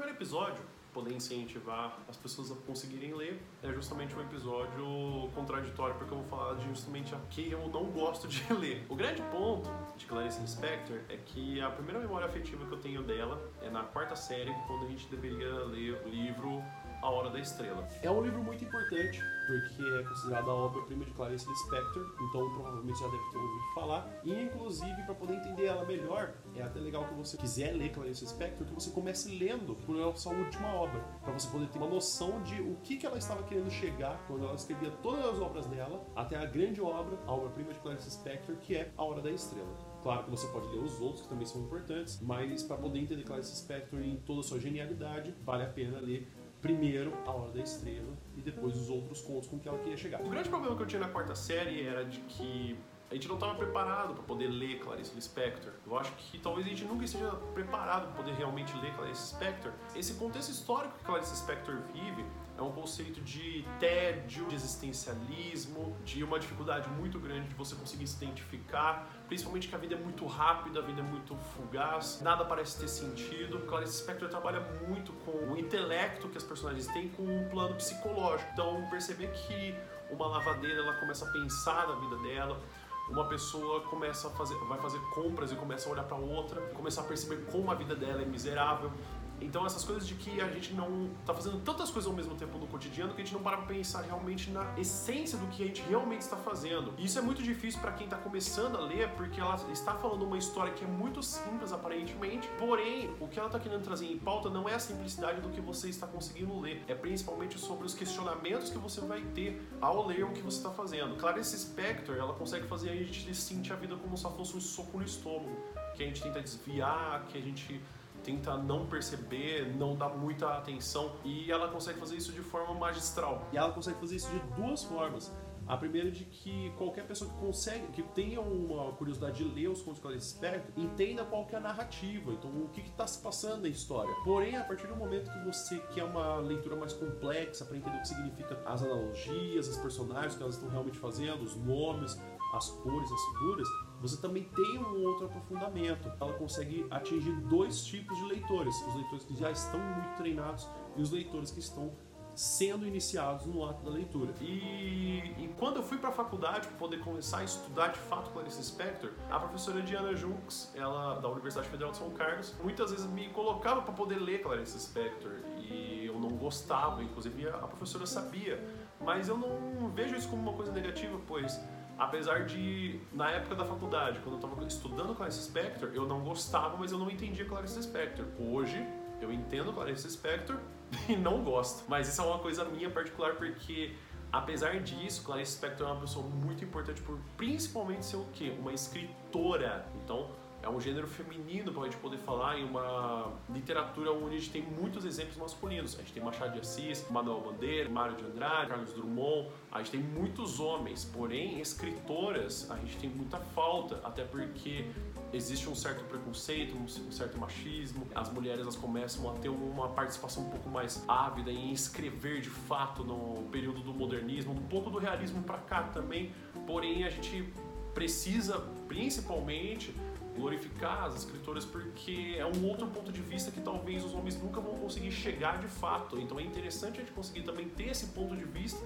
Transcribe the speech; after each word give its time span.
primeiro 0.00 0.16
episódio, 0.16 0.64
poder 0.94 1.12
incentivar 1.12 1.98
as 2.08 2.16
pessoas 2.16 2.50
a 2.50 2.54
conseguirem 2.66 3.12
ler, 3.12 3.38
é 3.62 3.70
justamente 3.70 4.16
um 4.16 4.20
episódio 4.22 5.30
contraditório, 5.34 5.94
porque 5.96 6.14
eu 6.14 6.20
vou 6.20 6.26
falar 6.26 6.54
de 6.54 6.66
justamente 6.68 7.14
a 7.14 7.18
que 7.28 7.50
eu 7.50 7.68
não 7.68 7.84
gosto 7.90 8.26
de 8.26 8.40
ler. 8.50 8.82
O 8.88 8.96
grande 8.96 9.20
ponto 9.30 9.68
de 9.98 10.06
Clarice 10.06 10.40
Lispector 10.40 11.00
é 11.10 11.18
que 11.18 11.60
a 11.60 11.68
primeira 11.68 12.00
memória 12.00 12.26
afetiva 12.26 12.64
que 12.64 12.72
eu 12.72 12.78
tenho 12.78 13.02
dela 13.02 13.38
é 13.60 13.68
na 13.68 13.82
quarta 13.82 14.16
série, 14.16 14.50
quando 14.66 14.86
a 14.86 14.88
gente 14.88 15.06
deveria 15.08 15.52
ler 15.66 16.00
o 16.02 16.08
livro 16.08 16.62
A 17.02 17.08
Hora 17.08 17.30
da 17.30 17.40
Estrela. 17.40 17.88
É 18.02 18.10
um 18.10 18.20
livro 18.22 18.42
muito 18.42 18.62
importante, 18.62 19.22
porque 19.46 19.82
é 19.82 20.02
considerada 20.02 20.50
a 20.50 20.54
obra-prima 20.54 21.04
de 21.04 21.10
Clarice 21.12 21.48
Lispector, 21.48 22.14
então 22.20 22.50
provavelmente 22.50 22.98
já 22.98 23.06
deve 23.06 23.30
ter 23.30 23.38
ouvido 23.38 23.74
falar. 23.74 24.20
E 24.22 24.42
inclusive, 24.42 25.02
para 25.04 25.14
poder 25.14 25.34
entender 25.34 25.64
ela 25.66 25.84
melhor, 25.86 26.34
é 26.54 26.62
até 26.62 26.78
legal 26.78 27.06
que 27.08 27.14
você 27.14 27.38
quiser 27.38 27.72
ler 27.72 27.90
Clarice 27.90 28.24
Lispector, 28.24 28.66
que 28.66 28.74
você 28.74 28.90
comece 28.90 29.34
lendo 29.34 29.74
por 29.86 29.98
ela 29.98 30.14
sua 30.14 30.34
última 30.34 30.74
obra, 30.74 31.00
para 31.22 31.32
você 31.32 31.48
poder 31.48 31.68
ter 31.68 31.78
uma 31.78 31.88
noção 31.88 32.42
de 32.42 32.60
o 32.60 32.76
que, 32.82 32.98
que 32.98 33.06
ela 33.06 33.16
estava 33.16 33.42
querendo 33.44 33.70
chegar 33.70 34.22
quando 34.26 34.44
ela 34.44 34.54
escrevia 34.54 34.90
todas 35.02 35.24
as 35.24 35.40
obras 35.40 35.66
dela, 35.66 36.04
até 36.14 36.36
a 36.36 36.44
grande 36.44 36.82
obra, 36.82 37.18
a 37.26 37.32
obra-prima 37.32 37.72
de 37.72 37.78
Clarice 37.80 38.04
Lispector, 38.04 38.56
que 38.56 38.76
é 38.76 38.92
A 38.96 39.02
Hora 39.02 39.22
da 39.22 39.30
Estrela. 39.30 39.90
Claro 40.02 40.24
que 40.24 40.30
você 40.30 40.46
pode 40.48 40.66
ler 40.68 40.82
os 40.82 41.00
outros, 41.00 41.22
que 41.22 41.28
também 41.28 41.46
são 41.46 41.62
importantes, 41.62 42.20
mas 42.20 42.62
para 42.62 42.76
poder 42.76 42.98
entender 42.98 43.22
Clarice 43.22 43.52
Lispector 43.52 44.00
em 44.00 44.16
toda 44.16 44.40
a 44.40 44.42
sua 44.42 44.60
genialidade, 44.60 45.34
vale 45.44 45.62
a 45.62 45.68
pena 45.68 45.98
ler 45.98 46.30
primeiro 46.60 47.12
A 47.26 47.30
Hora 47.30 47.52
da 47.52 47.60
Estrela 47.60 48.16
e 48.36 48.40
depois 48.40 48.76
os 48.76 48.88
outros 48.88 49.20
contos 49.20 49.48
com 49.48 49.58
que 49.58 49.68
ela 49.68 49.78
queria 49.78 49.96
chegar. 49.96 50.20
O 50.20 50.28
grande 50.28 50.48
problema 50.48 50.76
que 50.76 50.82
eu 50.82 50.86
tinha 50.86 51.00
na 51.00 51.08
quarta 51.08 51.34
série 51.34 51.86
era 51.86 52.04
de 52.04 52.20
que 52.20 52.78
a 53.10 53.14
gente 53.14 53.26
não 53.26 53.34
estava 53.34 53.56
preparado 53.56 54.14
para 54.14 54.22
poder 54.22 54.46
ler 54.46 54.78
Clarice 54.78 55.12
Lispector. 55.14 55.72
Eu 55.84 55.98
acho 55.98 56.12
que 56.12 56.38
talvez 56.38 56.64
a 56.64 56.70
gente 56.70 56.84
nunca 56.84 57.04
esteja 57.04 57.32
preparado 57.52 58.06
para 58.06 58.22
poder 58.22 58.34
realmente 58.34 58.72
ler 58.78 58.94
Clarice 58.94 59.32
Lispector. 59.32 59.72
Esse 59.96 60.14
contexto 60.14 60.50
histórico 60.50 60.96
que 60.96 61.04
Clarice 61.04 61.32
Lispector 61.32 61.80
vive 61.92 62.24
é 62.60 62.62
um 62.62 62.72
conceito 62.72 63.20
de 63.22 63.64
tédio, 63.78 64.46
de 64.46 64.54
existencialismo, 64.54 65.96
de 66.04 66.22
uma 66.22 66.38
dificuldade 66.38 66.88
muito 66.90 67.18
grande 67.18 67.48
de 67.48 67.54
você 67.54 67.74
conseguir 67.74 68.06
se 68.06 68.22
identificar, 68.22 69.08
principalmente 69.26 69.66
que 69.66 69.74
a 69.74 69.78
vida 69.78 69.94
é 69.94 69.98
muito 69.98 70.26
rápida, 70.26 70.80
a 70.80 70.82
vida 70.82 71.00
é 71.00 71.04
muito 71.04 71.34
fugaz, 71.36 72.20
nada 72.20 72.44
parece 72.44 72.78
ter 72.78 72.88
sentido. 72.88 73.60
Clarice 73.66 73.98
Lispector 73.98 74.28
trabalha 74.28 74.60
muito 74.86 75.12
com 75.24 75.52
o 75.52 75.58
intelecto 75.58 76.28
que 76.28 76.36
as 76.36 76.44
personagens 76.44 76.86
têm 76.88 77.08
com 77.08 77.22
o 77.22 77.48
plano 77.48 77.74
psicológico. 77.76 78.50
Então, 78.52 78.86
perceber 78.90 79.30
que 79.32 79.74
uma 80.10 80.26
lavadeira 80.26 80.82
ela 80.82 80.94
começa 81.00 81.26
a 81.26 81.32
pensar 81.32 81.88
na 81.88 81.94
vida 81.94 82.16
dela, 82.18 82.60
uma 83.08 83.24
pessoa 83.24 83.80
começa 83.82 84.28
a 84.28 84.30
fazer, 84.30 84.54
vai 84.68 84.78
fazer 84.78 85.00
compras 85.14 85.50
e 85.50 85.56
começa 85.56 85.88
a 85.88 85.92
olhar 85.92 86.04
para 86.04 86.16
outra, 86.16 86.60
começar 86.74 87.00
a 87.00 87.04
perceber 87.04 87.44
como 87.50 87.70
a 87.70 87.74
vida 87.74 87.94
dela 87.94 88.22
é 88.22 88.24
miserável. 88.24 88.92
Então 89.40 89.64
essas 89.64 89.84
coisas 89.84 90.06
de 90.06 90.14
que 90.14 90.40
a 90.40 90.48
gente 90.48 90.72
não 90.74 91.10
tá 91.24 91.34
fazendo 91.34 91.58
tantas 91.60 91.90
coisas 91.90 92.10
ao 92.10 92.16
mesmo 92.16 92.34
tempo 92.34 92.58
no 92.58 92.66
cotidiano 92.66 93.14
que 93.14 93.22
a 93.22 93.24
gente 93.24 93.34
não 93.34 93.42
para 93.42 93.58
pra 93.58 93.66
pensar 93.66 94.02
realmente 94.02 94.50
na 94.50 94.78
essência 94.78 95.38
do 95.38 95.46
que 95.48 95.62
a 95.62 95.66
gente 95.66 95.82
realmente 95.82 96.22
está 96.22 96.36
fazendo. 96.36 96.94
E 96.98 97.04
isso 97.04 97.18
é 97.18 97.22
muito 97.22 97.42
difícil 97.42 97.80
para 97.80 97.92
quem 97.92 98.08
tá 98.08 98.16
começando 98.16 98.76
a 98.76 98.80
ler, 98.80 99.10
porque 99.10 99.40
ela 99.40 99.56
está 99.72 99.94
falando 99.94 100.24
uma 100.24 100.38
história 100.38 100.72
que 100.72 100.84
é 100.84 100.88
muito 100.88 101.22
simples 101.22 101.72
aparentemente, 101.72 102.48
porém, 102.58 103.10
o 103.20 103.28
que 103.28 103.38
ela 103.38 103.48
tá 103.48 103.58
querendo 103.58 103.82
trazer 103.82 104.06
em 104.06 104.18
pauta 104.18 104.48
não 104.50 104.68
é 104.68 104.74
a 104.74 104.78
simplicidade 104.78 105.40
do 105.40 105.48
que 105.50 105.60
você 105.60 105.88
está 105.88 106.06
conseguindo 106.06 106.58
ler, 106.58 106.82
é 106.86 106.94
principalmente 106.94 107.58
sobre 107.58 107.86
os 107.86 107.94
questionamentos 107.94 108.70
que 108.70 108.78
você 108.78 109.00
vai 109.00 109.22
ter 109.34 109.62
ao 109.80 110.06
ler 110.06 110.24
o 110.24 110.32
que 110.32 110.42
você 110.42 110.58
está 110.58 110.70
fazendo. 110.70 111.16
Clarice 111.16 111.58
Spector, 111.58 112.16
ela 112.16 112.34
consegue 112.34 112.66
fazer 112.66 112.90
a 112.90 112.96
gente 112.96 113.34
sentir 113.34 113.72
a 113.72 113.76
vida 113.76 113.96
como 113.96 114.16
se 114.16 114.22
fosse 114.22 114.56
um 114.56 114.60
soco 114.60 114.98
no 114.98 115.04
estômago, 115.04 115.56
que 115.94 116.02
a 116.02 116.06
gente 116.06 116.22
tenta 116.22 116.40
desviar, 116.40 117.26
que 117.26 117.38
a 117.38 117.40
gente 117.40 117.80
tenta 118.22 118.56
não 118.56 118.86
perceber, 118.86 119.74
não 119.76 119.96
dar 119.96 120.10
muita 120.10 120.48
atenção 120.56 121.12
e 121.24 121.50
ela 121.50 121.68
consegue 121.68 121.98
fazer 121.98 122.16
isso 122.16 122.32
de 122.32 122.40
forma 122.40 122.74
magistral. 122.74 123.46
E 123.52 123.56
ela 123.56 123.72
consegue 123.72 123.98
fazer 123.98 124.16
isso 124.16 124.30
de 124.30 124.38
duas 124.60 124.82
formas. 124.84 125.32
A 125.70 125.76
primeira 125.76 126.08
é 126.08 126.10
de 126.10 126.24
que 126.24 126.72
qualquer 126.76 127.06
pessoa 127.06 127.30
que 127.30 127.36
consegue, 127.38 127.86
que 127.92 128.02
tenha 128.02 128.40
uma 128.40 128.90
curiosidade 128.94 129.36
de 129.36 129.44
ler 129.44 129.68
os 129.68 129.80
contos 129.80 129.98
de 129.98 130.00
Clarice 130.00 130.30
Spector, 130.30 130.72
entenda 130.76 131.24
qual 131.24 131.46
que 131.46 131.54
é 131.54 131.58
a 131.58 131.60
narrativa, 131.60 132.32
então 132.32 132.50
o 132.50 132.68
que 132.70 132.80
está 132.80 133.06
se 133.06 133.22
passando 133.22 133.62
na 133.62 133.68
história. 133.68 134.12
Porém, 134.24 134.56
a 134.56 134.64
partir 134.64 134.88
do 134.88 134.96
momento 134.96 135.30
que 135.30 135.38
você 135.44 135.78
quer 135.94 136.02
uma 136.02 136.38
leitura 136.38 136.74
mais 136.74 136.92
complexa 136.92 137.64
para 137.64 137.76
entender 137.76 137.98
o 137.98 138.00
que 138.00 138.08
significa 138.08 138.60
as 138.66 138.82
analogias, 138.82 139.68
os 139.68 139.76
personagens 139.76 140.34
que 140.34 140.42
elas 140.42 140.56
estão 140.56 140.68
realmente 140.70 140.98
fazendo, 140.98 141.44
os 141.44 141.54
nomes, 141.54 142.18
as 142.52 142.68
cores, 142.68 143.12
as 143.12 143.24
figuras, 143.26 143.68
você 144.00 144.16
também 144.16 144.44
tem 144.44 144.78
um 144.78 145.04
outro 145.04 145.26
aprofundamento. 145.26 146.10
Ela 146.20 146.32
consegue 146.32 146.86
atingir 146.90 147.32
dois 147.42 147.84
tipos 147.84 148.16
de 148.16 148.24
leitores: 148.24 148.74
os 148.86 148.94
leitores 148.94 149.24
que 149.24 149.36
já 149.36 149.50
estão 149.50 149.78
muito 149.78 150.16
treinados 150.16 150.66
e 150.96 151.02
os 151.02 151.10
leitores 151.10 151.50
que 151.50 151.60
estão 151.60 151.92
sendo 152.34 152.86
iniciados 152.86 153.46
no 153.46 153.64
ato 153.64 153.84
da 153.84 153.90
leitura. 153.90 154.32
E, 154.40 155.34
e 155.36 155.54
quando 155.58 155.76
eu 155.76 155.82
fui 155.82 155.98
para 155.98 156.08
a 156.08 156.12
faculdade 156.12 156.68
para 156.68 156.76
poder 156.78 157.00
começar 157.00 157.38
a 157.38 157.44
estudar 157.44 157.88
de 157.88 157.98
fato 157.98 158.30
Clarice 158.30 158.62
Spector, 158.64 159.10
a 159.30 159.38
professora 159.38 159.82
Diana 159.82 160.14
Junks, 160.14 160.72
ela 160.74 161.20
da 161.20 161.28
Universidade 161.28 161.68
Federal 161.68 161.90
de 161.90 161.98
São 161.98 162.10
Carlos, 162.10 162.54
muitas 162.62 162.92
vezes 162.92 163.06
me 163.06 163.28
colocava 163.30 163.82
para 163.82 163.92
poder 163.92 164.18
ler 164.18 164.42
Clarice 164.42 164.78
Spector 164.80 165.32
e 165.58 166.06
eu 166.06 166.18
não 166.18 166.30
gostava, 166.30 167.02
inclusive 167.02 167.48
a 167.48 167.66
professora 167.66 168.06
sabia, 168.06 168.64
mas 169.00 169.28
eu 169.28 169.36
não 169.36 169.90
vejo 169.90 170.14
isso 170.14 170.28
como 170.28 170.40
uma 170.40 170.52
coisa 170.52 170.72
negativa, 170.72 171.20
pois 171.26 171.60
apesar 172.00 172.46
de, 172.46 172.98
na 173.12 173.30
época 173.30 173.54
da 173.54 173.64
faculdade, 173.66 174.20
quando 174.20 174.40
eu 174.40 174.48
estava 174.48 174.66
estudando 174.66 175.14
Clarice 175.14 175.42
Spector, 175.42 175.90
eu 175.92 176.08
não 176.08 176.20
gostava, 176.20 176.74
mas 176.78 176.90
eu 176.90 176.98
não 176.98 177.10
entendia 177.10 177.44
Clarice 177.44 177.80
Spector. 177.82 178.24
Hoje, 178.38 178.82
eu 179.20 179.30
entendo 179.30 179.70
Clarice 179.70 180.10
Spector 180.10 180.56
e 181.06 181.14
não 181.14 181.44
gosto. 181.44 181.84
Mas 181.88 182.08
isso 182.08 182.22
é 182.22 182.24
uma 182.24 182.38
coisa 182.38 182.64
minha 182.64 182.88
particular, 182.88 183.34
porque 183.34 183.94
apesar 184.32 184.80
disso, 184.80 185.22
Clarice 185.22 185.52
Spector 185.52 185.86
é 185.86 185.92
uma 185.92 186.00
pessoa 186.00 186.24
muito 186.24 186.64
importante 186.64 187.02
por 187.02 187.18
principalmente 187.36 188.06
ser 188.06 188.16
o 188.16 188.24
quê? 188.32 188.56
Uma 188.58 188.72
escritora. 188.72 189.86
Então, 190.02 190.30
é 190.62 190.68
um 190.68 190.80
gênero 190.80 191.06
feminino 191.06 191.72
para 191.72 191.82
a 191.82 191.84
gente 191.86 191.96
poder 191.96 192.18
falar 192.18 192.58
em 192.58 192.64
uma 192.64 193.32
literatura 193.48 194.12
onde 194.12 194.36
a 194.36 194.38
gente 194.38 194.50
tem 194.50 194.62
muitos 194.62 195.04
exemplos 195.04 195.36
masculinos. 195.36 195.94
A 195.94 195.98
gente 195.98 196.12
tem 196.12 196.22
Machado 196.22 196.52
de 196.52 196.60
Assis, 196.60 197.06
Manuel 197.10 197.40
Bandeira, 197.40 197.88
Mário 197.88 198.16
de 198.16 198.24
Andrade, 198.24 198.68
Carlos 198.68 198.92
Drummond. 198.92 199.48
A 199.72 199.78
gente 199.78 199.92
tem 199.92 200.00
muitos 200.00 200.60
homens, 200.60 201.04
porém 201.04 201.60
escritoras 201.60 202.70
a 202.70 202.76
gente 202.76 202.98
tem 202.98 203.08
muita 203.08 203.38
falta, 203.38 204.00
até 204.04 204.22
porque 204.22 204.84
existe 205.32 205.68
um 205.68 205.74
certo 205.74 206.04
preconceito, 206.04 206.76
um 206.76 207.10
certo 207.10 207.38
machismo. 207.38 208.06
As 208.14 208.30
mulheres 208.30 208.60
elas 208.60 208.76
começam 208.76 209.30
a 209.30 209.34
ter 209.38 209.48
uma 209.48 209.88
participação 209.88 210.42
um 210.42 210.50
pouco 210.50 210.68
mais 210.68 211.02
ávida 211.08 211.50
em 211.50 211.72
escrever 211.72 212.42
de 212.42 212.50
fato 212.50 213.02
no 213.02 213.48
período 213.50 213.80
do 213.80 213.94
modernismo, 213.94 214.52
um 214.52 214.66
pouco 214.68 214.90
do 214.90 214.98
realismo 214.98 215.42
para 215.42 215.58
cá 215.58 215.84
também. 215.84 216.32
Porém 216.66 217.04
a 217.04 217.10
gente 217.10 217.50
precisa 217.94 218.60
principalmente 218.86 219.94
glorificar 220.36 221.04
as 221.04 221.16
escritoras 221.16 221.64
porque 221.64 222.34
é 222.36 222.46
um 222.46 222.66
outro 222.68 222.86
ponto 222.86 223.12
de 223.12 223.20
vista 223.20 223.50
que 223.50 223.60
talvez 223.60 224.04
os 224.04 224.14
homens 224.14 224.40
nunca 224.40 224.60
vão 224.60 224.74
conseguir 224.78 225.10
chegar 225.10 225.58
de 225.58 225.68
fato. 225.68 226.18
Então 226.18 226.38
é 226.38 226.42
interessante 226.42 226.96
a 226.96 227.00
gente 227.00 227.12
conseguir 227.12 227.42
também 227.42 227.68
ter 227.68 227.88
esse 227.88 228.06
ponto 228.08 228.36
de 228.36 228.44
vista 228.44 228.84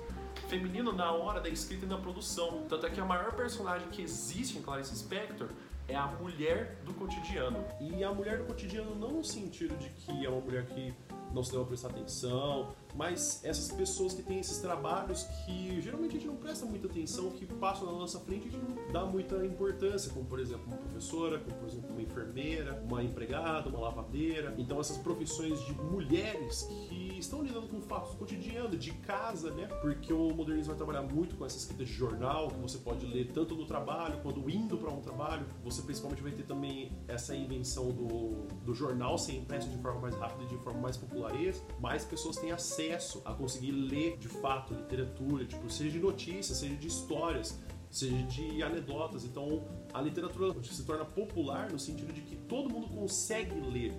feminino 0.49 0.93
na 0.93 1.12
hora 1.12 1.41
da 1.41 1.49
escrita 1.49 1.84
e 1.84 1.88
da 1.88 1.99
produção. 1.99 2.65
Tanto 2.69 2.87
é 2.87 2.91
que 2.91 3.00
a 3.00 3.05
maior 3.05 3.32
personagem 3.32 3.88
que 3.88 4.03
existe 4.03 4.59
em 4.59 4.62
Clarice 4.62 4.97
Spector 4.97 5.49
é 5.88 5.94
a 5.94 6.06
mulher 6.06 6.78
do 6.84 6.94
cotidiano. 6.94 7.65
E 7.81 8.03
a 8.03 8.12
mulher 8.12 8.38
do 8.38 8.44
cotidiano 8.44 8.94
não 8.94 9.11
no 9.11 9.25
sentido 9.25 9.76
de 9.76 9.88
que 9.91 10.25
é 10.25 10.28
uma 10.28 10.41
mulher 10.41 10.66
que 10.66 10.94
não 11.34 11.43
se 11.43 11.53
deve 11.53 11.65
prestar 11.65 11.89
atenção, 11.89 12.72
mas 12.95 13.45
essas 13.45 13.72
pessoas 13.72 14.15
que 14.15 14.22
têm 14.22 14.39
esses 14.39 14.59
trabalhos 14.59 15.25
que 15.45 15.81
geralmente 15.81 16.11
a 16.11 16.21
gente 16.21 16.27
não 16.28 16.37
presta 16.37 16.65
muita 16.65 16.87
atenção, 16.87 17.31
que 17.31 17.45
passam 17.45 17.87
na 17.87 17.93
nossa 17.93 18.21
frente 18.21 18.49
a 18.49 18.50
gente 18.53 18.65
não 18.65 18.93
dá 18.93 19.05
muita 19.05 19.44
importância, 19.44 20.12
como 20.12 20.25
por 20.25 20.39
exemplo 20.39 20.65
uma 20.67 20.77
professora, 20.77 21.39
como 21.41 21.56
por 21.56 21.69
exemplo 21.69 21.91
uma 21.91 22.03
enfermeira, 22.03 22.81
uma 22.84 23.03
empregada, 23.03 23.69
uma 23.69 23.81
lavadeira. 23.81 24.55
Então 24.56 24.81
essas 24.81 24.97
profissões 24.99 25.61
de 25.67 25.73
mulheres 25.73 26.62
que 26.89 27.04
estão 27.25 27.43
lidando 27.43 27.69
com 27.69 27.81
fatos 27.81 28.15
cotidianos, 28.15 28.79
de 28.82 28.93
casa, 28.93 29.50
né? 29.50 29.67
Porque 29.81 30.12
o 30.12 30.31
modernismo 30.31 30.69
vai 30.69 30.76
trabalhar 30.76 31.03
muito 31.03 31.37
com 31.37 31.44
essa 31.44 31.56
escrita 31.56 31.85
de 31.85 31.93
jornal, 31.93 32.49
que 32.49 32.56
você 32.56 32.79
pode 32.79 33.05
ler 33.06 33.31
tanto 33.32 33.55
no 33.55 33.67
trabalho 33.67 34.21
quanto 34.23 34.49
indo 34.49 34.76
para 34.76 34.91
um 34.91 35.00
trabalho. 35.00 35.47
Você 35.62 35.82
principalmente 35.82 36.23
vai 36.23 36.32
ter 36.32 36.44
também 36.44 36.93
essa 37.09 37.35
invenção 37.35 37.91
do, 37.91 38.47
do 38.65 38.75
jornal 38.75 39.19
ser 39.19 39.37
impresso 39.37 39.69
de 39.69 39.79
forma 39.79 40.00
mais 40.00 40.15
rápida 40.17 40.47
de 40.47 40.56
forma 40.59 40.81
mais 40.81 40.97
popularesca. 40.97 41.65
Mais 41.81 42.05
pessoas 42.05 42.37
têm 42.37 42.53
acesso 42.53 43.23
a 43.25 43.32
conseguir 43.32 43.73
ler 43.73 44.17
de 44.19 44.29
fato 44.29 44.75
literatura, 44.75 45.44
tipo, 45.44 45.70
seja 45.70 45.91
de 45.91 45.99
notícias, 45.99 46.59
seja 46.59 46.75
de 46.75 46.87
histórias 46.87 47.59
seja 47.94 48.23
de 48.25 48.62
anedotas. 48.62 49.25
Então, 49.25 49.62
a 49.93 50.00
literatura 50.00 50.53
se 50.65 50.85
torna 50.85 51.05
popular 51.05 51.70
no 51.70 51.79
sentido 51.79 52.12
de 52.12 52.20
que 52.23 52.35
todo 52.37 52.69
mundo 52.69 52.88
consegue 52.88 53.55
ler, 53.61 53.94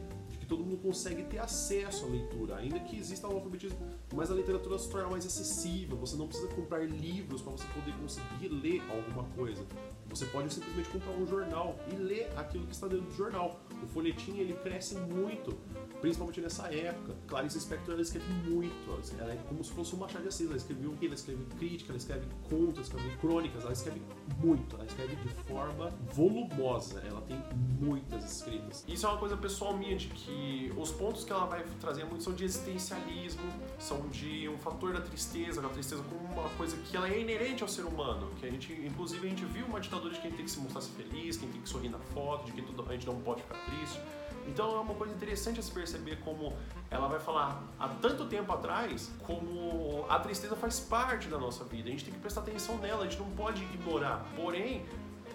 que 0.45 0.49
todo 0.49 0.63
mundo 0.63 0.77
consegue 0.77 1.23
ter 1.23 1.39
acesso 1.39 2.05
à 2.05 2.07
leitura, 2.07 2.57
ainda 2.57 2.79
que 2.79 2.97
exista 2.97 3.27
um 3.27 3.31
alfabetismo, 3.31 3.77
mas 4.13 4.29
a 4.29 4.35
literatura 4.35 4.77
se 4.77 4.89
torna 4.89 5.09
mais 5.09 5.25
acessível. 5.25 5.97
Você 5.97 6.15
não 6.15 6.27
precisa 6.27 6.47
comprar 6.49 6.85
livros 6.87 7.41
para 7.41 7.51
você 7.51 7.65
poder 7.73 7.93
conseguir 7.97 8.49
ler 8.49 8.81
alguma 8.89 9.23
coisa. 9.35 9.65
Você 10.07 10.25
pode 10.27 10.53
simplesmente 10.53 10.87
comprar 10.89 11.11
um 11.13 11.25
jornal 11.25 11.75
e 11.91 11.95
ler 11.95 12.31
aquilo 12.37 12.67
que 12.67 12.73
está 12.73 12.87
dentro 12.87 13.07
do 13.07 13.13
jornal. 13.15 13.59
O 13.83 13.87
folhetim 13.87 14.37
ele 14.37 14.53
cresce 14.53 14.95
muito 14.95 15.57
principalmente 16.01 16.41
nessa 16.41 16.73
época. 16.73 17.15
Clarice 17.27 17.59
Spector 17.59 17.93
ela 17.93 18.01
escreve 18.01 18.31
muito, 18.49 19.01
ela 19.19 19.33
é 19.33 19.37
como 19.47 19.63
se 19.63 19.71
fosse 19.71 19.95
um 19.95 19.99
Machado 19.99 20.23
de 20.23 20.29
Assis. 20.29 20.47
Ela 20.47 20.57
escreveu, 20.57 20.95
ela 21.01 21.13
escreve 21.13 21.45
crítica, 21.57 21.91
ela 21.91 21.97
escreve 21.97 22.27
contos, 22.49 22.75
ela 22.75 22.81
escreve 22.81 23.17
crônicas, 23.17 23.63
ela 23.63 23.73
escreve 23.73 24.01
muito, 24.37 24.75
ela 24.75 24.85
escreve 24.85 25.15
de 25.15 25.29
forma 25.45 25.91
volumosa. 26.13 27.01
Ela 27.07 27.21
tem 27.21 27.41
muitas 27.79 28.23
escritas. 28.23 28.83
Isso 28.87 29.05
é 29.05 29.09
uma 29.09 29.17
coisa 29.17 29.37
pessoal 29.37 29.75
minha 29.75 29.95
de 29.95 30.07
que 30.07 30.71
os 30.77 30.91
pontos 30.91 31.23
que 31.23 31.31
ela 31.31 31.45
vai 31.45 31.63
trazer 31.79 32.05
muito 32.05 32.23
são 32.23 32.33
de 32.33 32.45
existencialismo, 32.45 33.43
são 33.79 34.07
de 34.09 34.47
um 34.49 34.57
fator 34.57 34.93
da 34.93 35.01
tristeza, 35.01 35.65
a 35.65 35.69
tristeza 35.69 36.03
como 36.03 36.33
uma 36.33 36.49
coisa 36.51 36.77
que 36.77 36.95
ela 36.95 37.09
é 37.09 37.19
inerente 37.19 37.63
ao 37.63 37.69
ser 37.69 37.83
humano, 37.83 38.29
que 38.39 38.45
a 38.45 38.49
gente, 38.49 38.71
inclusive, 38.73 39.25
a 39.25 39.29
gente 39.29 39.45
viu 39.45 39.65
uma 39.65 39.79
ditadura 39.79 40.13
de 40.13 40.21
quem 40.21 40.31
tem 40.31 40.45
que 40.45 40.51
se 40.51 40.59
mostrar 40.59 40.81
feliz, 40.81 41.37
quem 41.37 41.49
tem 41.49 41.61
que 41.61 41.69
sorrir 41.69 41.89
na 41.89 41.99
foto, 41.99 42.45
de 42.45 42.51
que 42.51 42.61
a 42.61 42.91
gente 42.93 43.07
não 43.07 43.19
pode 43.21 43.41
ficar 43.41 43.57
triste. 43.65 43.99
Então 44.47 44.75
é 44.75 44.79
uma 44.79 44.93
coisa 44.93 45.13
interessante 45.13 45.59
a 45.59 45.63
se 45.63 45.71
perceber 45.71 46.17
como 46.23 46.53
ela 46.89 47.07
vai 47.07 47.19
falar 47.19 47.63
há 47.79 47.89
tanto 47.89 48.25
tempo 48.25 48.51
atrás 48.51 49.11
como 49.23 50.05
a 50.07 50.19
tristeza 50.19 50.55
faz 50.55 50.79
parte 50.79 51.27
da 51.27 51.37
nossa 51.37 51.63
vida. 51.63 51.87
A 51.89 51.91
gente 51.91 52.05
tem 52.05 52.13
que 52.13 52.19
prestar 52.19 52.41
atenção 52.41 52.77
nela, 52.77 53.03
a 53.03 53.07
gente 53.07 53.19
não 53.19 53.29
pode 53.31 53.63
ignorar. 53.63 54.25
Porém, 54.35 54.85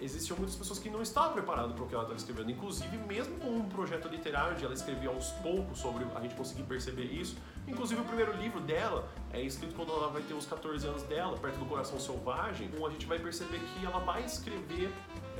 existiam 0.01 0.37
muitas 0.37 0.55
pessoas 0.55 0.79
que 0.79 0.89
não 0.89 1.01
estavam 1.01 1.33
preparadas 1.33 1.73
para 1.73 1.83
o 1.83 1.87
que 1.87 1.93
ela 1.93 2.03
estava 2.03 2.17
escrevendo. 2.17 2.51
Inclusive, 2.51 2.97
mesmo 2.97 3.37
com 3.39 3.49
um 3.49 3.69
projeto 3.69 4.07
literário 4.07 4.53
onde 4.53 4.65
ela 4.65 4.73
escrevia 4.73 5.09
aos 5.09 5.31
poucos 5.31 5.79
sobre 5.79 6.05
a 6.15 6.19
gente 6.21 6.35
conseguir 6.35 6.63
perceber 6.63 7.05
isso. 7.05 7.35
Inclusive, 7.67 8.01
o 8.01 8.05
primeiro 8.05 8.35
livro 8.37 8.59
dela 8.61 9.07
é 9.31 9.41
escrito 9.41 9.75
quando 9.75 9.91
ela 9.91 10.09
vai 10.09 10.21
ter 10.23 10.33
os 10.33 10.45
14 10.45 10.87
anos 10.87 11.03
dela, 11.03 11.37
perto 11.37 11.59
do 11.59 11.65
Coração 11.65 11.99
Selvagem. 11.99 12.67
Então, 12.67 12.85
a 12.85 12.89
gente 12.89 13.05
vai 13.05 13.19
perceber 13.19 13.59
que 13.59 13.85
ela 13.85 13.99
vai 13.99 14.25
escrever, 14.25 14.91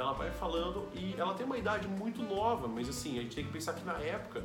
ela 0.02 0.14
vai 0.14 0.32
falando 0.32 0.88
e 0.94 1.16
ela 1.18 1.34
tem 1.34 1.46
uma 1.46 1.58
idade 1.58 1.88
muito 1.88 2.22
nova, 2.22 2.68
mas 2.68 2.90
assim, 2.90 3.20
a 3.20 3.22
gente 3.22 3.36
tem 3.36 3.46
que 3.46 3.52
pensar 3.52 3.74
que 3.74 3.86
na 3.86 3.98
época 4.00 4.44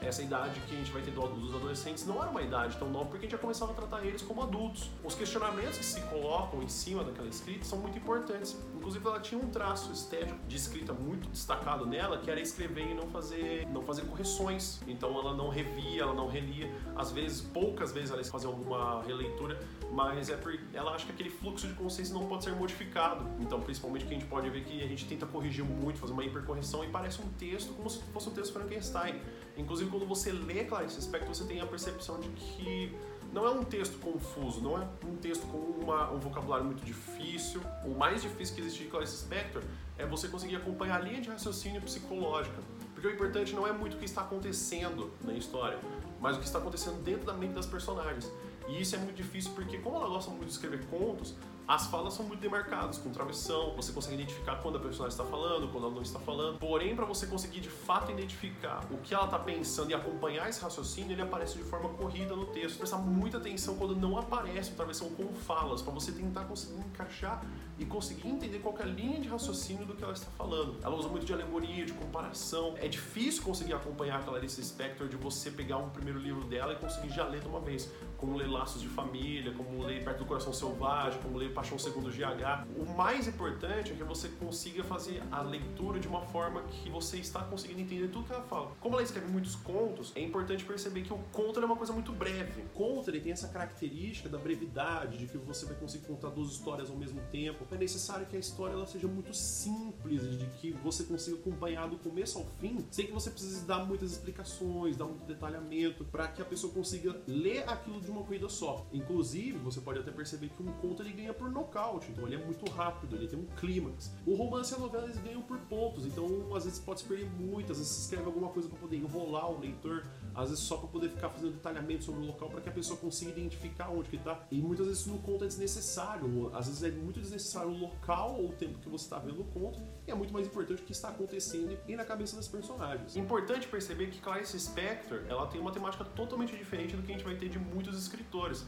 essa 0.00 0.22
idade 0.22 0.60
que 0.60 0.74
a 0.74 0.78
gente 0.78 0.90
vai 0.90 1.02
ter 1.02 1.10
dos 1.10 1.54
adolescentes 1.54 2.06
não 2.06 2.20
era 2.20 2.30
uma 2.30 2.42
idade 2.42 2.76
tão 2.76 2.88
nova, 2.90 3.06
porque 3.06 3.18
a 3.18 3.22
gente 3.22 3.32
já 3.32 3.38
começava 3.38 3.72
a 3.72 3.74
tratar 3.74 4.04
eles 4.04 4.22
como 4.22 4.42
adultos. 4.42 4.90
Os 5.02 5.14
questionamentos 5.14 5.78
que 5.78 5.84
se 5.84 6.00
colocam 6.02 6.62
em 6.62 6.68
cima 6.68 7.02
daquela 7.02 7.28
escrita 7.28 7.64
são 7.64 7.78
muito 7.78 7.96
importantes. 7.96 8.56
Inclusive, 8.74 9.06
ela 9.06 9.20
tinha 9.20 9.40
um 9.40 9.48
traço 9.48 9.92
estético 9.92 10.38
de 10.46 10.56
escrita 10.56 10.92
muito 10.92 11.28
destacado 11.28 11.86
nela, 11.86 12.18
que 12.18 12.30
era 12.30 12.40
escrever 12.40 12.90
e 12.90 12.94
não 12.94 13.08
fazer, 13.08 13.66
não 13.68 13.82
fazer 13.82 14.02
correções. 14.02 14.80
Então, 14.86 15.18
ela 15.18 15.34
não 15.34 15.48
revia, 15.48 16.02
ela 16.02 16.14
não 16.14 16.28
relia. 16.28 16.70
Às 16.94 17.10
vezes, 17.12 17.40
poucas 17.40 17.92
vezes, 17.92 18.10
ela 18.10 18.22
fazia 18.24 18.48
alguma 18.48 19.02
releitura, 19.02 19.58
mas 19.92 20.28
é 20.28 20.36
ela 20.74 20.92
acha 20.92 21.06
que 21.06 21.12
aquele 21.12 21.30
fluxo 21.30 21.66
de 21.66 21.74
consciência 21.74 22.14
não 22.14 22.26
pode 22.26 22.44
ser 22.44 22.54
modificado. 22.54 23.26
Então, 23.40 23.60
principalmente 23.60 24.04
que 24.04 24.14
a 24.14 24.18
gente 24.18 24.28
pode 24.28 24.48
ver 24.50 24.64
que 24.64 24.82
a 24.82 24.86
gente 24.86 25.06
tenta 25.06 25.26
corrigir 25.26 25.64
muito, 25.64 25.98
fazer 25.98 26.12
uma 26.12 26.24
hipercorreção 26.24 26.84
e 26.84 26.88
parece 26.88 27.20
um 27.20 27.28
texto 27.38 27.72
como 27.74 27.88
se 27.88 28.02
fosse 28.12 28.28
um 28.28 28.32
texto 28.32 28.52
Frankenstein. 28.52 29.20
Inclusive, 29.56 29.85
quando 29.86 30.06
você 30.06 30.32
lê 30.32 30.64
Clarice 30.64 30.96
Lispector, 30.96 31.34
você 31.34 31.44
tem 31.44 31.60
a 31.60 31.66
percepção 31.66 32.18
de 32.20 32.28
que 32.28 32.94
não 33.32 33.46
é 33.46 33.50
um 33.50 33.64
texto 33.64 33.98
confuso, 33.98 34.60
não 34.60 34.80
é 34.80 34.88
um 35.04 35.16
texto 35.16 35.46
com 35.46 35.58
uma, 35.58 36.10
um 36.10 36.18
vocabulário 36.18 36.64
muito 36.64 36.84
difícil. 36.84 37.60
O 37.84 37.90
mais 37.90 38.22
difícil 38.22 38.54
que 38.54 38.60
existe 38.62 38.84
de 38.84 38.88
Clarice 38.88 39.16
Spector 39.18 39.62
é 39.98 40.06
você 40.06 40.28
conseguir 40.28 40.56
acompanhar 40.56 41.00
a 41.00 41.04
linha 41.04 41.20
de 41.20 41.28
raciocínio 41.28 41.82
psicológica. 41.82 42.56
Porque 42.94 43.06
o 43.08 43.10
importante 43.12 43.54
não 43.54 43.66
é 43.66 43.72
muito 43.72 43.94
o 43.94 43.98
que 43.98 44.04
está 44.06 44.22
acontecendo 44.22 45.12
na 45.22 45.34
história, 45.34 45.78
mas 46.20 46.36
o 46.36 46.40
que 46.40 46.46
está 46.46 46.58
acontecendo 46.58 47.02
dentro 47.02 47.26
da 47.26 47.34
mente 47.34 47.52
das 47.52 47.66
personagens. 47.66 48.30
E 48.68 48.80
isso 48.80 48.96
é 48.96 48.98
muito 48.98 49.16
difícil 49.16 49.52
porque, 49.54 49.78
como 49.78 49.96
ela 49.96 50.08
gosta 50.08 50.30
muito 50.30 50.46
de 50.46 50.52
escrever 50.52 50.84
contos, 50.86 51.34
as 51.68 51.86
falas 51.88 52.14
são 52.14 52.24
muito 52.24 52.40
demarcadas, 52.40 52.96
com 52.96 53.10
travessão, 53.10 53.74
você 53.74 53.92
consegue 53.92 54.14
identificar 54.14 54.56
quando 54.62 54.76
a 54.76 54.80
personagem 54.80 55.18
está 55.18 55.24
falando, 55.24 55.68
quando 55.72 55.86
ela 55.86 55.94
não 55.94 56.02
está 56.02 56.20
falando. 56.20 56.58
Porém, 56.58 56.94
para 56.94 57.04
você 57.04 57.26
conseguir 57.26 57.58
de 57.58 57.68
fato 57.68 58.12
identificar 58.12 58.86
o 58.88 58.98
que 58.98 59.12
ela 59.12 59.24
está 59.24 59.38
pensando 59.38 59.90
e 59.90 59.94
acompanhar 59.94 60.48
esse 60.48 60.62
raciocínio, 60.62 61.12
ele 61.12 61.22
aparece 61.22 61.56
de 61.58 61.64
forma 61.64 61.88
corrida 61.88 62.36
no 62.36 62.46
texto. 62.46 62.78
Prestar 62.78 62.98
muita 62.98 63.38
atenção 63.38 63.74
quando 63.74 63.96
não 63.96 64.16
aparece 64.16 64.70
o 64.70 64.74
travessão 64.74 65.10
com 65.10 65.26
falas, 65.34 65.82
para 65.82 65.92
você 65.92 66.12
tentar 66.12 66.44
conseguir 66.44 66.78
encaixar 66.78 67.44
e 67.78 67.84
conseguir 67.84 68.28
entender 68.28 68.60
qual 68.60 68.76
é 68.78 68.82
a 68.82 68.86
linha 68.86 69.20
de 69.20 69.28
raciocínio 69.28 69.84
do 69.84 69.94
que 69.94 70.04
ela 70.04 70.12
está 70.12 70.30
falando. 70.38 70.76
Ela 70.82 70.94
usa 70.94 71.08
muito 71.08 71.26
de 71.26 71.32
alegoria, 71.32 71.84
de 71.84 71.92
comparação. 71.92 72.74
É 72.76 72.86
difícil 72.86 73.42
conseguir 73.42 73.74
acompanhar 73.74 74.20
a 74.20 74.22
Clarice 74.22 74.62
Spector 74.62 75.08
de 75.08 75.16
você 75.16 75.50
pegar 75.50 75.78
um 75.78 75.90
primeiro 75.90 76.18
livro 76.18 76.44
dela 76.44 76.72
e 76.72 76.76
conseguir 76.76 77.10
já 77.10 77.26
ler 77.26 77.40
de 77.40 77.48
uma 77.48 77.60
vez, 77.60 77.90
como 78.16 78.36
ler 78.36 78.48
Laços 78.48 78.80
de 78.80 78.88
Família, 78.88 79.52
como 79.52 79.82
ler 79.82 80.04
Perto 80.04 80.18
do 80.20 80.24
Coração 80.26 80.52
Selvagem, 80.52 81.20
como 81.20 81.36
ler 81.36 81.55
Paixão 81.56 81.78
Segundo 81.78 82.10
GH. 82.10 82.68
O 82.76 82.84
mais 82.94 83.26
importante 83.26 83.90
é 83.90 83.94
que 83.96 84.04
você 84.04 84.28
consiga 84.28 84.84
fazer 84.84 85.22
a 85.32 85.40
leitura 85.40 85.98
de 85.98 86.06
uma 86.06 86.20
forma 86.20 86.62
que 86.64 86.90
você 86.90 87.16
está 87.16 87.40
conseguindo 87.40 87.80
entender 87.80 88.08
tudo 88.08 88.26
que 88.26 88.32
ela 88.32 88.42
fala. 88.42 88.72
Como 88.78 88.94
ela 88.94 89.02
escreve 89.02 89.26
muitos 89.26 89.56
contos, 89.56 90.12
é 90.14 90.20
importante 90.20 90.64
perceber 90.66 91.00
que 91.00 91.14
o 91.14 91.18
conto 91.32 91.58
é 91.58 91.64
uma 91.64 91.76
coisa 91.76 91.94
muito 91.94 92.12
breve. 92.12 92.60
O 92.60 92.68
conto 92.74 93.08
ele 93.08 93.20
tem 93.20 93.32
essa 93.32 93.48
característica 93.48 94.28
da 94.28 94.36
brevidade, 94.36 95.16
de 95.16 95.26
que 95.26 95.38
você 95.38 95.64
vai 95.64 95.74
conseguir 95.76 96.06
contar 96.06 96.28
duas 96.28 96.50
histórias 96.50 96.90
ao 96.90 96.96
mesmo 96.96 97.22
tempo. 97.32 97.66
É 97.70 97.78
necessário 97.78 98.26
que 98.26 98.36
a 98.36 98.38
história 98.38 98.74
ela 98.74 98.86
seja 98.86 99.08
muito 99.08 99.32
simples, 99.32 100.38
de 100.38 100.46
que 100.58 100.72
você 100.72 101.04
consiga 101.04 101.38
acompanhar 101.38 101.88
do 101.88 101.96
começo 101.96 102.38
ao 102.38 102.44
fim, 102.60 102.86
sem 102.90 103.06
que 103.06 103.12
você 103.12 103.30
precise 103.30 103.64
dar 103.64 103.86
muitas 103.86 104.12
explicações, 104.12 104.96
dar 104.98 105.06
muito 105.06 105.24
detalhamento, 105.24 106.04
para 106.04 106.28
que 106.28 106.42
a 106.42 106.44
pessoa 106.44 106.70
consiga 106.70 107.18
ler 107.26 107.66
aquilo 107.66 107.98
de 107.98 108.10
uma 108.10 108.22
corrida 108.22 108.48
só. 108.50 108.86
Inclusive, 108.92 109.58
você 109.58 109.80
pode 109.80 110.00
até 110.00 110.10
perceber 110.10 110.50
que 110.50 110.62
um 110.62 110.72
conto 110.72 111.02
ele 111.02 111.12
ganha 111.12 111.32
por 111.32 111.45
nocaute 111.50 112.10
então 112.10 112.26
ele 112.26 112.36
é 112.36 112.44
muito 112.44 112.68
rápido, 112.70 113.16
ele 113.16 113.28
tem 113.28 113.38
um 113.38 113.46
clímax. 113.56 114.12
O 114.26 114.34
romance 114.34 114.72
e 114.72 114.76
a 114.76 114.78
novela 114.78 115.04
eles 115.04 115.18
ganham 115.18 115.42
por 115.42 115.58
pontos, 115.60 116.06
então 116.06 116.54
às 116.54 116.64
vezes 116.64 116.78
pode 116.78 117.00
se 117.00 117.06
perder 117.06 117.28
muito, 117.30 117.72
às 117.72 117.78
vezes 117.78 117.92
você 117.92 118.02
escreve 118.02 118.24
alguma 118.26 118.48
coisa 118.48 118.68
para 118.68 118.78
poder 118.78 118.96
enrolar 118.96 119.50
o 119.50 119.60
leitor, 119.60 120.06
às 120.34 120.50
vezes 120.50 120.64
só 120.64 120.76
para 120.76 120.88
poder 120.88 121.10
ficar 121.10 121.28
fazendo 121.30 121.52
detalhamento 121.52 122.04
sobre 122.04 122.22
o 122.22 122.26
local 122.26 122.48
para 122.48 122.60
que 122.60 122.68
a 122.68 122.72
pessoa 122.72 122.98
consiga 122.98 123.30
identificar 123.30 123.90
onde 123.90 124.08
que 124.08 124.18
tá. 124.18 124.46
E 124.50 124.60
muitas 124.60 124.86
vezes 124.86 125.06
no 125.06 125.18
conto 125.18 125.44
é 125.44 125.46
desnecessário, 125.46 126.50
às 126.54 126.66
vezes 126.66 126.82
é 126.82 126.90
muito 126.90 127.20
desnecessário 127.20 127.70
o 127.70 127.78
local 127.78 128.36
ou 128.38 128.50
o 128.50 128.52
tempo 128.52 128.78
que 128.78 128.88
você 128.88 129.04
está 129.04 129.18
vendo 129.18 129.40
o 129.40 129.44
conto, 129.44 129.80
e 130.06 130.10
é 130.10 130.14
muito 130.14 130.32
mais 130.32 130.46
importante 130.46 130.82
o 130.82 130.84
que 130.84 130.92
está 130.92 131.08
acontecendo 131.08 131.76
e 131.86 131.96
na 131.96 132.04
cabeça 132.04 132.36
das 132.36 132.48
personagens. 132.48 133.16
Importante 133.16 133.66
perceber 133.68 134.08
que 134.08 134.20
Clarice 134.20 134.58
Spector, 134.58 135.24
ela 135.28 135.46
tem 135.46 135.60
uma 135.60 135.72
temática 135.72 136.04
totalmente 136.04 136.56
diferente 136.56 136.96
do 136.96 137.02
que 137.02 137.12
a 137.12 137.14
gente 137.14 137.24
vai 137.24 137.36
ter 137.36 137.48
de 137.48 137.58
muitos 137.58 137.98
escritores. 137.98 138.64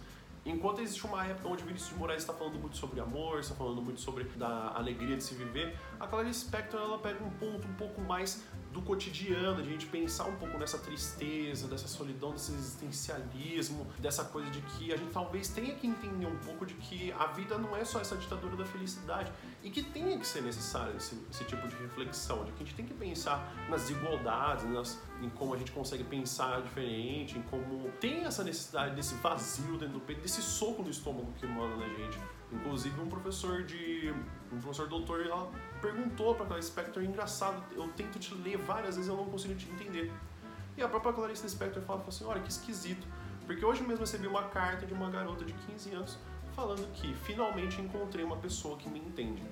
Enquanto 0.48 0.80
existe 0.80 1.04
uma 1.06 1.26
época 1.26 1.46
onde 1.46 1.62
Vinícius 1.62 1.90
de 1.90 1.96
Moraes 1.96 2.22
está 2.22 2.32
falando 2.32 2.58
muito 2.58 2.74
sobre 2.74 2.98
amor, 3.00 3.38
está 3.38 3.54
falando 3.54 3.82
muito 3.82 4.00
sobre 4.00 4.24
da 4.24 4.72
alegria 4.74 5.14
de 5.14 5.22
se 5.22 5.34
viver, 5.34 5.78
a 6.00 6.06
Clarice 6.06 6.40
Spector 6.40 6.80
ela 6.80 6.98
pega 6.98 7.22
um 7.22 7.28
ponto 7.30 7.68
um 7.68 7.74
pouco 7.74 8.00
mais 8.00 8.42
do 8.72 8.82
cotidiano, 8.82 9.62
de 9.62 9.68
a 9.68 9.72
gente 9.72 9.86
pensar 9.86 10.24
um 10.24 10.36
pouco 10.36 10.58
nessa 10.58 10.78
tristeza, 10.78 11.66
dessa 11.68 11.88
solidão, 11.88 12.32
desse 12.32 12.52
existencialismo, 12.52 13.86
dessa 13.98 14.24
coisa 14.24 14.50
de 14.50 14.60
que 14.62 14.92
a 14.92 14.96
gente 14.96 15.12
talvez 15.12 15.48
tenha 15.48 15.74
que 15.74 15.86
entender 15.86 16.26
um 16.26 16.36
pouco 16.38 16.66
de 16.66 16.74
que 16.74 17.12
a 17.12 17.26
vida 17.26 17.56
não 17.58 17.76
é 17.76 17.84
só 17.84 18.00
essa 18.00 18.16
ditadura 18.16 18.56
da 18.56 18.64
felicidade 18.64 19.32
e 19.62 19.70
que 19.70 19.82
tenha 19.82 20.18
que 20.18 20.26
ser 20.26 20.42
necessário 20.42 20.96
esse, 20.96 21.18
esse 21.30 21.44
tipo 21.44 21.66
de 21.66 21.76
reflexão, 21.76 22.44
de 22.44 22.52
que 22.52 22.62
a 22.62 22.66
gente 22.66 22.76
tem 22.76 22.86
que 22.86 22.94
pensar 22.94 23.52
nas 23.68 23.82
desigualdades, 23.82 24.64
nas, 24.64 24.98
em 25.22 25.30
como 25.30 25.54
a 25.54 25.56
gente 25.56 25.72
consegue 25.72 26.04
pensar 26.04 26.62
diferente, 26.62 27.38
em 27.38 27.42
como 27.42 27.90
tem 28.00 28.24
essa 28.24 28.44
necessidade 28.44 28.94
desse 28.94 29.14
vazio 29.16 29.78
dentro 29.78 29.94
do 29.94 30.00
peito, 30.00 30.20
desse 30.20 30.42
soco 30.42 30.82
no 30.82 30.90
estômago 30.90 31.32
que 31.38 31.46
manda 31.46 31.76
na 31.76 31.88
gente. 31.88 32.18
Inclusive 32.50 33.00
um 33.00 33.08
professor 33.08 33.62
de 33.62 34.14
um 34.52 34.58
professor 34.58 34.88
doutor 34.88 35.20
ela 35.24 35.50
perguntou 35.82 36.34
para 36.34 36.46
Clarice 36.46 36.68
Spector, 36.68 37.02
engraçado, 37.02 37.62
eu 37.76 37.86
tento 37.88 38.18
te 38.18 38.34
ler 38.34 38.56
várias 38.56 38.96
vezes 38.96 39.08
eu 39.08 39.16
não 39.16 39.26
consigo 39.26 39.54
te 39.54 39.68
entender. 39.70 40.10
E 40.76 40.82
a 40.82 40.88
própria 40.88 41.12
Clarice 41.12 41.48
Spector 41.48 41.82
fala, 41.82 41.98
fala 41.98 42.08
assim, 42.08 42.24
olha 42.24 42.40
que 42.40 42.50
esquisito, 42.50 43.06
porque 43.46 43.64
hoje 43.64 43.82
mesmo 43.82 44.00
recebi 44.00 44.26
uma 44.26 44.44
carta 44.44 44.86
de 44.86 44.94
uma 44.94 45.10
garota 45.10 45.44
de 45.44 45.52
15 45.52 45.94
anos 45.94 46.18
falando 46.54 46.90
que 46.92 47.14
finalmente 47.14 47.80
encontrei 47.80 48.24
uma 48.24 48.36
pessoa 48.36 48.76
que 48.76 48.88
me 48.88 48.98
entende. 48.98 49.42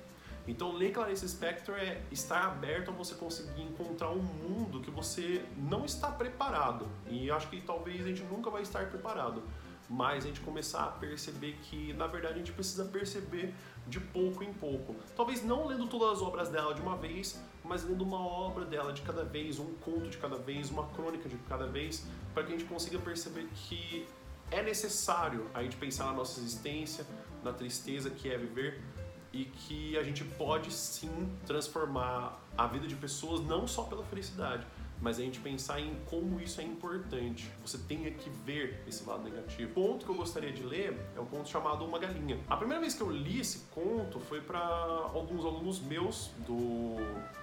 Então, 0.47 0.71
ler 0.71 0.93
Clarice 0.93 1.27
Spector 1.27 1.75
é 1.75 2.01
estar 2.09 2.45
aberto 2.45 2.89
a 2.89 2.93
você 2.93 3.15
conseguir 3.15 3.61
encontrar 3.61 4.11
um 4.11 4.21
mundo 4.21 4.79
que 4.79 4.89
você 4.89 5.43
não 5.57 5.83
está 5.83 6.09
preparado. 6.09 6.87
E 7.05 7.29
acho 7.29 7.49
que 7.49 7.59
talvez 7.61 8.01
a 8.01 8.07
gente 8.07 8.23
nunca 8.23 8.49
vai 8.49 8.61
estar 8.61 8.85
preparado. 8.85 9.43
Mas 9.89 10.25
a 10.25 10.27
gente 10.27 10.41
começar 10.41 10.83
a 10.83 10.87
perceber 10.87 11.57
que, 11.63 11.93
na 11.93 12.07
verdade, 12.07 12.35
a 12.35 12.37
gente 12.37 12.51
precisa 12.51 12.85
perceber 12.85 13.53
de 13.87 13.99
pouco 13.99 14.43
em 14.43 14.53
pouco. 14.53 14.95
Talvez 15.15 15.43
não 15.43 15.65
lendo 15.65 15.87
todas 15.87 16.17
as 16.17 16.21
obras 16.21 16.49
dela 16.49 16.73
de 16.73 16.81
uma 16.81 16.97
vez, 16.97 17.41
mas 17.63 17.83
lendo 17.85 18.03
uma 18.03 18.19
obra 18.19 18.65
dela 18.65 18.91
de 18.91 19.01
cada 19.01 19.23
vez, 19.23 19.59
um 19.59 19.73
conto 19.75 20.09
de 20.09 20.17
cada 20.17 20.37
vez, 20.37 20.69
uma 20.69 20.87
crônica 20.87 21.29
de 21.29 21.37
cada 21.49 21.67
vez, 21.67 22.05
para 22.33 22.43
que 22.43 22.53
a 22.53 22.57
gente 22.57 22.67
consiga 22.67 22.99
perceber 22.99 23.47
que 23.53 24.05
é 24.51 24.61
necessário 24.61 25.49
a 25.53 25.63
gente 25.63 25.77
pensar 25.77 26.05
na 26.05 26.13
nossa 26.13 26.39
existência, 26.39 27.05
na 27.43 27.53
tristeza 27.53 28.09
que 28.09 28.29
é 28.29 28.37
viver 28.37 28.81
e 29.33 29.45
que 29.45 29.97
a 29.97 30.03
gente 30.03 30.23
pode 30.23 30.71
sim 30.71 31.31
transformar 31.45 32.41
a 32.57 32.65
vida 32.67 32.87
de 32.87 32.95
pessoas 32.95 33.41
não 33.41 33.67
só 33.67 33.83
pela 33.83 34.03
felicidade, 34.03 34.65
mas 35.01 35.19
a 35.19 35.21
gente 35.21 35.39
pensar 35.39 35.79
em 35.79 35.95
como 36.05 36.39
isso 36.39 36.59
é 36.59 36.63
importante. 36.63 37.49
Você 37.61 37.77
tem 37.77 38.03
que 38.13 38.29
ver 38.29 38.83
esse 38.87 39.07
lado 39.07 39.23
negativo. 39.23 39.69
O 39.71 39.73
conto 39.73 40.05
que 40.05 40.11
eu 40.11 40.15
gostaria 40.15 40.51
de 40.51 40.63
ler 40.63 40.97
é 41.15 41.19
um 41.19 41.25
conto 41.25 41.49
chamado 41.49 41.85
Uma 41.85 41.99
Galinha. 41.99 42.39
A 42.47 42.57
primeira 42.57 42.81
vez 42.81 42.93
que 42.93 43.01
eu 43.01 43.11
li 43.11 43.39
esse 43.39 43.59
conto 43.71 44.19
foi 44.19 44.41
para 44.41 44.59
alguns 44.59 45.45
alunos 45.45 45.79
meus 45.79 46.31
do, 46.45 46.95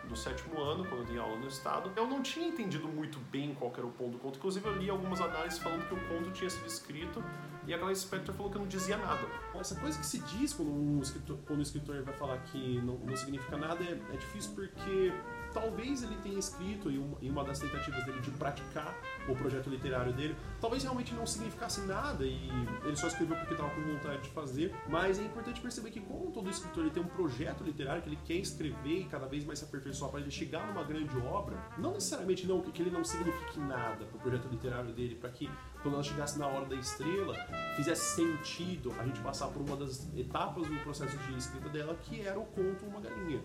do 0.08 0.16
sétimo 0.16 0.60
ano, 0.60 0.84
quando 0.84 1.02
eu 1.02 1.06
dei 1.06 1.18
aula 1.18 1.36
no 1.36 1.48
estado. 1.48 1.92
Eu 1.96 2.06
não 2.06 2.22
tinha 2.22 2.46
entendido 2.46 2.88
muito 2.88 3.18
bem 3.30 3.54
qual 3.54 3.72
era 3.76 3.86
o 3.86 3.90
ponto 3.90 4.12
do 4.12 4.18
conto. 4.18 4.38
Inclusive, 4.38 4.66
eu 4.66 4.76
li 4.76 4.90
algumas 4.90 5.20
análises 5.20 5.58
falando 5.58 5.86
que 5.86 5.94
o 5.94 6.08
conto 6.08 6.30
tinha 6.32 6.50
sido 6.50 6.66
escrito 6.66 7.22
e 7.66 7.74
a 7.74 7.78
Clarice 7.78 8.06
falou 8.06 8.50
que 8.50 8.58
não 8.58 8.66
dizia 8.66 8.96
nada. 8.96 9.26
Essa 9.54 9.74
coisa 9.76 9.98
que 9.98 10.06
se 10.06 10.18
diz 10.18 10.52
quando, 10.52 10.70
um 10.70 11.00
escritor, 11.00 11.38
quando 11.46 11.60
o 11.60 11.62
escritor 11.62 12.02
vai 12.02 12.14
falar 12.14 12.38
que 12.38 12.80
não, 12.80 12.98
não 12.98 13.16
significa 13.16 13.56
nada 13.56 13.82
é, 13.84 13.98
é 14.12 14.16
difícil 14.16 14.52
porque 14.54 15.12
talvez 15.54 16.02
ele 16.02 16.16
tenha 16.16 16.38
escrito 16.38 16.90
em 16.90 16.98
uma, 16.98 17.16
uma, 17.18 17.44
das 17.44 17.60
tentativas 17.60 18.04
dele 18.04 18.20
de 18.20 18.30
praticar 18.32 18.94
o 19.28 19.34
projeto 19.36 19.70
literário 19.70 20.12
dele, 20.12 20.36
talvez 20.60 20.82
realmente 20.82 21.14
não 21.14 21.24
significasse 21.24 21.80
nada 21.82 22.24
e 22.24 22.50
ele 22.84 22.96
só 22.96 23.06
escreveu 23.06 23.36
porque 23.36 23.54
estava 23.54 23.70
com 23.70 23.80
vontade 23.80 24.22
de 24.22 24.30
fazer, 24.30 24.74
mas 24.88 25.18
é 25.18 25.22
importante 25.22 25.60
perceber 25.60 25.90
que 25.92 26.00
como 26.00 26.32
todo 26.32 26.50
escritor 26.50 26.84
ele 26.84 26.92
tem 26.92 27.02
um 27.02 27.06
projeto 27.06 27.62
literário 27.62 28.02
que 28.02 28.08
ele 28.08 28.18
quer 28.24 28.34
escrever 28.34 29.02
e 29.02 29.04
cada 29.04 29.26
vez 29.26 29.44
mais 29.44 29.60
se 29.60 29.64
aperfeiçoar 29.64 30.10
para 30.10 30.20
ele 30.20 30.30
chegar 30.30 30.66
numa 30.66 30.82
grande 30.82 31.16
obra, 31.18 31.56
não 31.78 31.92
necessariamente 31.92 32.46
não 32.46 32.60
que 32.60 32.82
ele 32.82 32.90
não 32.90 33.04
signifique 33.04 33.60
nada 33.60 34.04
para 34.04 34.16
o 34.16 34.20
projeto 34.20 34.48
literário 34.48 34.92
dele, 34.92 35.14
para 35.14 35.30
que 35.30 35.48
quando 35.82 35.94
ela 35.94 36.02
chegasse 36.02 36.38
na 36.38 36.46
hora 36.46 36.66
da 36.66 36.74
estrela 36.74 37.34
fizesse 37.76 38.16
sentido 38.16 38.92
a 38.98 39.04
gente 39.04 39.20
passar 39.20 39.48
por 39.48 39.62
uma 39.62 39.76
das 39.76 40.08
etapas 40.16 40.66
do 40.66 40.76
processo 40.80 41.16
de 41.16 41.36
escrita 41.36 41.68
dela, 41.68 41.94
que 42.02 42.20
era 42.20 42.38
o 42.38 42.44
conto 42.46 42.84
Uma 42.86 43.00
Galinha. 43.00 43.42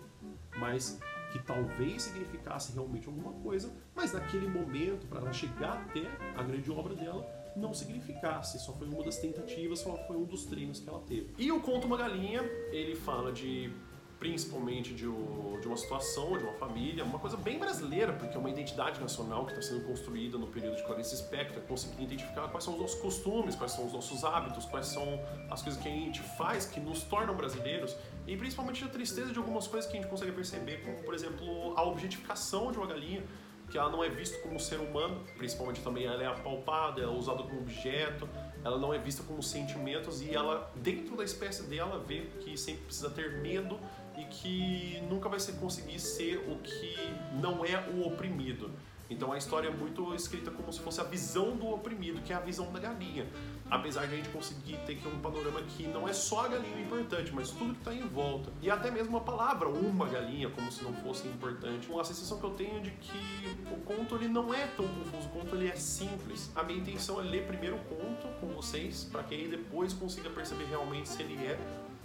Mas 0.58 1.00
que 1.32 1.40
talvez 1.40 2.04
significasse 2.04 2.74
realmente 2.74 3.08
alguma 3.08 3.34
coisa, 3.34 3.72
mas 3.96 4.14
naquele 4.14 4.48
momento, 4.48 5.06
para 5.08 5.20
ela 5.20 5.34
chegar 5.34 5.78
até 5.84 6.02
a 6.36 6.44
grande 6.44 6.72
obra 6.72 6.96
dela, 6.96 7.24
não 7.56 7.74
significasse, 7.74 8.60
só 8.60 8.74
foi 8.74 8.88
uma 8.88 9.04
das 9.04 9.18
tentativas, 9.18 9.80
só 9.80 9.98
foi 10.08 10.18
um 10.18 10.26
dos 10.26 10.46
treinos 10.46 10.80
que 10.80 10.90
ela 10.90 11.02
teve. 11.02 11.34
E 11.38 11.52
o 11.52 11.60
Conto 11.60 11.88
Uma 11.88 11.98
Galinha, 11.98 12.42
ele 12.72 12.96
fala 12.96 13.32
de 13.32 13.72
principalmente 14.20 14.94
de, 14.94 15.06
de, 15.06 15.68
uma 15.68 15.78
situação, 15.78 16.38
de 16.38 16.44
uma 16.44 16.54
família, 16.54 17.06
uma 17.06 17.20
coisa 17.20 17.38
bem 17.38 17.58
brasileira, 17.58 18.12
porque 18.12 18.36
é 18.36 18.40
uma 18.40 18.50
identidade 18.50 19.00
nacional 19.00 19.46
que 19.46 19.54
está 19.54 19.62
sendo 19.62 19.86
construída 19.88 20.38
no 20.38 20.48
período 20.48 20.76
de 20.76 20.84
Clarice 20.84 21.16
Spector, 21.16 21.64
conseguir 21.64 22.04
identificar 22.04 22.50
quais 22.50 22.66
são 22.66 22.74
os 22.74 22.82
nossos 22.82 23.00
costumes, 23.00 23.56
quais 23.56 23.72
são 23.72 23.86
os 23.86 23.94
nossos 23.94 24.26
hábitos, 24.26 24.66
quais 24.66 24.88
são 24.88 25.22
as 25.50 25.62
coisas 25.62 25.82
que 25.82 25.88
a 25.88 25.92
gente 25.92 26.22
faz 26.38 26.66
que 26.66 26.82
nos 26.82 27.02
tornam 27.04 27.34
brasileiros, 27.34 27.96
e 28.28 28.36
principalmente 28.36 28.84
a 28.84 28.90
tristeza 28.90 29.32
de 29.32 29.40
algumas 29.40 29.68
coisas 29.68 29.90
que 29.90 29.98
a 29.98 30.02
gente 30.02 30.10
consegue 30.10 30.34
perceber, 30.34 30.84
como 30.84 31.02
por 31.04 31.14
exemplo 31.14 31.74
a 31.78 31.84
objetificação 31.84 32.74
de 32.74 32.78
uma 32.78 32.88
galinha, 32.88 33.24
que 33.70 33.78
ela 33.78 33.90
não 33.90 34.04
é 34.04 34.10
vista 34.10 34.38
como 34.40 34.60
ser 34.60 34.80
humano, 34.80 35.24
principalmente 35.38 35.82
também 35.82 36.06
ela 36.06 36.22
é 36.22 36.26
apalpada, 36.26 37.02
ela 37.02 37.14
é 37.14 37.16
usada 37.16 37.44
como 37.44 37.62
objeto, 37.62 38.28
ela 38.64 38.78
não 38.78 38.94
é 38.94 38.98
vista 38.98 39.24
como 39.24 39.42
sentimentos 39.42 40.22
e 40.22 40.34
ela 40.34 40.72
dentro 40.76 41.16
da 41.16 41.24
espécie 41.24 41.64
dela 41.64 42.04
vê 42.06 42.22
que 42.42 42.58
sempre 42.58 42.86
precisa 42.86 43.10
ter 43.10 43.42
medo 43.42 43.80
e 44.20 44.26
que 44.26 45.02
nunca 45.10 45.30
vai 45.30 45.40
ser 45.40 45.54
conseguir 45.54 46.00
ser 46.00 46.38
o 46.50 46.58
que 46.58 46.96
não 47.42 47.64
é 47.64 47.90
o 47.90 48.06
oprimido. 48.06 48.72
Então 49.10 49.32
a 49.32 49.38
história 49.38 49.70
é 49.70 49.72
muito 49.72 50.14
escrita 50.14 50.52
como 50.52 50.72
se 50.72 50.80
fosse 50.82 51.02
a 51.02 51.04
visão 51.04 51.56
do 51.56 51.68
oprimido, 51.68 52.22
que 52.22 52.32
é 52.32 52.36
a 52.36 52.40
visão 52.40 52.72
da 52.72 52.80
galinha. 52.80 53.26
Apesar 53.70 54.06
de 54.06 54.14
a 54.14 54.18
gente 54.18 54.30
conseguir 54.30 54.78
ter 54.86 54.94
aqui 54.94 55.08
um 55.08 55.20
panorama 55.20 55.62
que 55.64 55.88
não 55.88 56.08
é 56.08 56.14
só 56.14 56.46
a 56.46 56.48
galinha 56.48 56.80
importante, 56.80 57.32
mas 57.34 57.50
tudo 57.50 57.74
que 57.74 57.80
está 57.80 57.94
em 57.94 58.08
volta. 58.08 58.52
E 58.62 58.70
até 58.70 58.92
mesmo 58.92 59.18
a 59.18 59.22
palavra 59.22 59.68
uma 59.68 60.08
galinha, 60.08 60.50
como 60.50 60.72
se 60.72 60.84
não 60.84 60.94
fosse 60.94 61.28
importante. 61.28 61.90
A 62.00 62.04
sensação 62.04 62.40
que 62.40 62.44
eu 62.44 62.52
tenho 62.52 62.82
de 62.82 62.92
que 62.92 63.58
o 63.72 63.78
conto 63.82 64.16
ele 64.16 64.28
não 64.28 64.54
é 64.54 64.68
tão 64.68 64.88
confuso, 64.88 65.28
o 65.28 65.32
conto 65.32 65.56
ele 65.56 65.68
é 65.68 65.76
simples. 65.76 66.52
A 66.56 66.64
minha 66.64 66.80
intenção 66.80 67.20
é 67.20 67.24
ler 67.24 67.48
primeiro 67.48 67.78
o 67.78 67.80
conto 67.80 68.28
com 68.40 68.48
vocês, 68.50 69.06
para 69.12 69.24
que 69.24 69.34
aí 69.34 69.48
depois 69.48 69.92
consiga 69.92 70.30
perceber 70.30 70.66
realmente 70.66 71.10
se 71.10 71.22
ele 71.24 71.36
é 71.46 71.60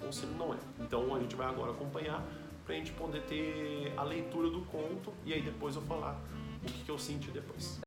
ou 0.05 0.13
se 0.13 0.25
ele 0.25 0.35
não 0.35 0.53
é. 0.53 0.57
Então 0.81 1.15
a 1.15 1.21
gente 1.21 1.35
vai 1.35 1.47
agora 1.47 1.73
acompanhar 1.73 2.25
para 2.65 2.75
a 2.75 2.79
gente 2.79 2.93
poder 2.93 3.23
ter 3.23 3.93
a 3.97 4.03
leitura 4.03 4.51
do 4.51 4.63
conto 4.63 5.13
e 5.25 5.33
aí 5.33 5.43
depois 5.43 5.77
eu 5.77 5.83
falar 5.83 6.21
o 6.63 6.67
que, 6.67 6.85
que 6.85 6.91
eu 6.91 6.99
senti 6.99 7.31
depois. 7.31 7.79